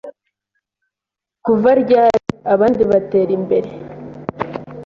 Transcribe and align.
kuva 1.45 1.69
dyari. 1.89 2.19
abandi 2.53 2.81
batera 2.91 3.31
imbere. 3.39 3.69